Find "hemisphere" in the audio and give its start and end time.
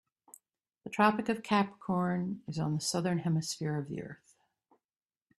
3.19-3.77